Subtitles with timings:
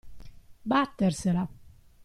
[0.71, 1.45] Battersela.